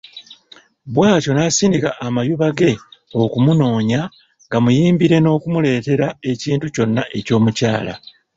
Bw'atyo 0.93 1.31
n'asindika 1.33 1.89
amayuba 2.07 2.47
ge 2.57 2.71
okumunoonya, 3.23 4.01
gamuyimbire 4.51 5.17
n'okumuleetera 5.19 6.07
ekintu 6.31 6.65
kyonna 6.73 7.03
eky'omukyala. 7.17 7.93